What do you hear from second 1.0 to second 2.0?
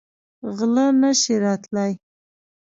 نه شي راتلی.